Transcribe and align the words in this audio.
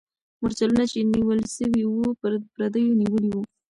مرچلونه 0.41 0.83
چې 0.91 0.99
نیول 1.13 1.39
سوي 1.55 1.83
وو، 1.87 2.05
پردیو 2.53 2.97
نیولي 3.01 3.29
وو. 3.31 3.41